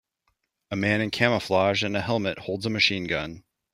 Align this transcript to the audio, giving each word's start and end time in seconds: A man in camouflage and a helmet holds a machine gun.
A 0.71 0.75
man 0.75 0.99
in 0.99 1.11
camouflage 1.11 1.83
and 1.83 1.95
a 1.95 2.01
helmet 2.01 2.39
holds 2.39 2.65
a 2.65 2.71
machine 2.71 3.03
gun. 3.03 3.43